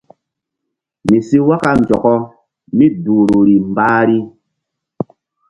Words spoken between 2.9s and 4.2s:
duhruri mbahri.